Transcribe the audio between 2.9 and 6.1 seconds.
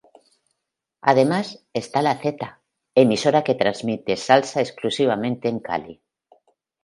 emisora que transmite salsa exclusivamente en Cali.